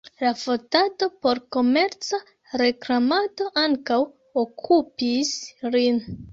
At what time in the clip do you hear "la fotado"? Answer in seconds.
0.21-1.07